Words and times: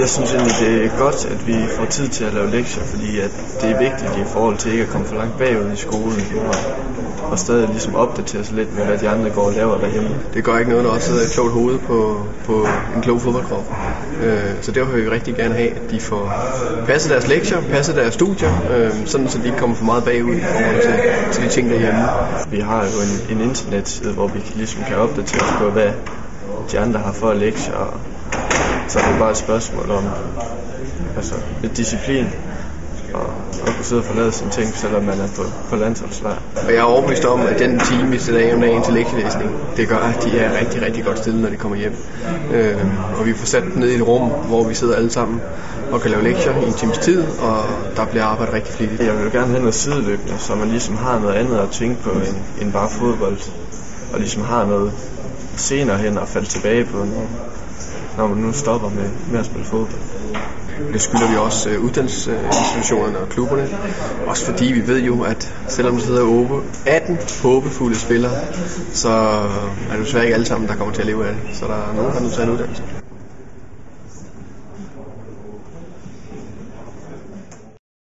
Jeg 0.00 0.08
synes 0.08 0.34
egentlig, 0.34 0.54
det 0.60 0.84
er 0.84 0.98
godt, 0.98 1.26
at 1.26 1.46
vi 1.46 1.54
får 1.78 1.84
tid 1.84 2.08
til 2.08 2.24
at 2.24 2.34
lave 2.34 2.50
lektier, 2.50 2.84
fordi 2.84 3.20
at 3.20 3.30
det 3.60 3.70
er 3.70 3.78
vigtigt 3.78 4.16
i 4.16 4.24
forhold 4.32 4.56
til 4.56 4.72
ikke 4.72 4.84
at 4.84 4.90
komme 4.90 5.06
for 5.06 5.14
langt 5.14 5.38
bagud 5.38 5.72
i 5.72 5.76
skolen 5.76 6.22
og, 6.48 6.54
og 7.30 7.38
stadig 7.38 7.68
ligesom 7.68 7.94
opdatere 7.94 8.44
sig 8.44 8.56
lidt 8.56 8.76
med, 8.76 8.84
hvad 8.84 8.98
de 8.98 9.08
andre 9.08 9.30
går 9.30 9.42
og 9.42 9.52
laver 9.52 9.78
derhjemme. 9.78 10.08
Det 10.34 10.44
gør 10.44 10.58
ikke 10.58 10.70
noget, 10.70 10.84
når 10.84 10.90
også 10.90 11.06
sidder 11.06 11.22
et 11.22 11.30
klogt 11.34 11.52
hoved 11.52 11.78
på, 11.78 12.26
på 12.44 12.66
en 12.96 13.02
klog 13.02 13.20
fodboldkrop. 13.20 13.72
Øh, 14.22 14.38
så 14.60 14.72
derfor 14.72 14.92
vil 14.92 15.04
vi 15.04 15.10
rigtig 15.10 15.34
gerne 15.34 15.54
have, 15.54 15.70
at 15.70 15.90
de 15.90 16.00
får 16.00 16.32
passet 16.86 17.10
deres 17.12 17.28
lektier, 17.28 17.60
passet 17.60 17.96
deres 17.96 18.14
studier, 18.14 18.52
øh, 18.76 19.06
sådan 19.06 19.28
så 19.28 19.38
de 19.38 19.46
ikke 19.46 19.58
kommer 19.58 19.76
for 19.76 19.84
meget 19.84 20.04
bagud 20.04 20.34
i 20.34 20.40
forhold 20.40 20.82
til, 20.82 20.94
til 21.32 21.44
de 21.44 21.48
ting 21.48 21.70
derhjemme. 21.70 22.02
Vi 22.50 22.60
har 22.60 22.80
jo 22.84 22.98
en, 23.06 23.36
en 23.36 23.48
internetside, 23.48 24.12
hvor 24.12 24.26
vi 24.26 24.40
ligesom 24.54 24.82
kan 24.84 24.96
opdatere 24.96 25.42
os 25.42 25.52
på, 25.58 25.70
hvad 25.70 25.90
de 26.72 26.78
andre 26.78 27.00
har 27.00 27.12
for 27.12 27.32
lektier, 27.32 27.74
og 27.74 27.94
så 28.90 28.98
er 28.98 29.10
det 29.10 29.18
bare 29.18 29.30
et 29.30 29.36
spørgsmål 29.36 29.90
om 29.90 30.04
altså, 31.16 31.34
lidt 31.62 31.76
disciplin 31.76 32.26
og 33.14 33.26
at 33.66 33.72
kunne 33.76 33.84
sidde 33.84 34.00
og 34.00 34.04
forlade 34.04 34.32
sine 34.32 34.50
ting, 34.50 34.74
selvom 34.74 35.02
man 35.02 35.20
er 35.20 35.28
på, 35.36 35.42
på 35.70 35.76
landsholdslejr. 35.76 36.38
Og 36.66 36.72
jeg 36.72 36.78
er 36.78 36.82
overbevist 36.82 37.24
om, 37.24 37.40
at 37.40 37.58
den 37.58 37.78
time, 37.78 38.10
vi 38.10 38.18
sætter 38.18 38.40
af 38.48 38.54
om 38.54 38.60
dagen 38.60 38.82
til 38.82 38.94
lektielæsning, 38.94 39.50
det 39.76 39.88
gør, 39.88 39.96
at 39.96 40.24
de 40.24 40.38
er 40.38 40.60
rigtig, 40.60 40.82
rigtig 40.82 41.04
godt 41.04 41.18
stillet, 41.18 41.42
når 41.42 41.48
de 41.48 41.56
kommer 41.56 41.76
hjem. 41.78 41.94
Øh, 42.52 42.76
og 43.18 43.26
vi 43.26 43.34
får 43.34 43.46
sat 43.46 43.62
dem 43.62 43.72
ned 43.76 43.88
i 43.90 43.94
et 43.94 44.06
rum, 44.08 44.28
hvor 44.28 44.64
vi 44.64 44.74
sidder 44.74 44.96
alle 44.96 45.10
sammen 45.10 45.40
og 45.92 46.00
kan 46.00 46.10
lave 46.10 46.22
lektier 46.22 46.56
i 46.60 46.66
en 46.66 46.72
times 46.72 46.98
tid, 46.98 47.24
og 47.40 47.64
der 47.96 48.04
bliver 48.04 48.24
arbejdet 48.24 48.54
rigtig 48.54 48.74
flittigt. 48.74 49.02
Jeg 49.02 49.16
vil 49.16 49.24
jo 49.24 49.30
gerne 49.32 49.46
have 49.46 49.58
noget 49.60 49.74
sideløbende, 49.74 50.38
så 50.38 50.54
man 50.54 50.68
ligesom 50.68 50.96
har 50.96 51.18
noget 51.18 51.34
andet 51.34 51.58
at 51.58 51.70
tænke 51.70 52.02
på 52.02 52.10
end, 52.10 52.36
end 52.60 52.72
bare 52.72 52.90
fodbold, 52.90 53.38
og 54.12 54.18
ligesom 54.18 54.42
har 54.42 54.64
noget 54.64 54.92
senere 55.56 55.98
hen 55.98 56.18
at 56.18 56.28
falde 56.28 56.48
tilbage 56.48 56.84
på, 56.84 56.96
når, 56.96 57.26
når 58.16 58.28
man 58.28 58.38
nu 58.38 58.52
stopper 58.52 58.88
med, 58.88 59.08
med 59.30 59.40
at 59.40 59.46
spille 59.46 59.66
fodbold. 59.66 60.00
Det 60.92 61.02
skylder 61.02 61.30
vi 61.30 61.36
også 61.36 61.70
øh, 61.70 61.84
uddannelsesinstitutionerne 61.84 63.18
og 63.18 63.28
klubberne. 63.28 63.68
Også 64.26 64.46
fordi 64.46 64.64
vi 64.64 64.86
ved 64.86 65.02
jo, 65.02 65.22
at 65.22 65.54
selvom 65.68 65.96
der 65.96 66.02
sidder 66.02 66.60
18 66.86 67.18
håbefulde 67.42 67.98
spillere, 67.98 68.32
så 68.92 69.08
er 69.90 69.96
det 69.96 70.04
desværre 70.04 70.24
ikke 70.24 70.34
alle 70.34 70.46
sammen, 70.46 70.68
der 70.68 70.76
kommer 70.76 70.94
til 70.94 71.00
at 71.00 71.06
leve 71.06 71.26
af 71.26 71.34
det. 71.34 71.56
Så 71.56 71.66
der 71.66 71.74
er 71.74 71.94
nogen, 71.94 72.10
der 72.12 72.16
er 72.18 72.22
nødt 72.22 72.32
til 72.32 72.42
en 72.42 72.50
uddannelse. 72.50 72.99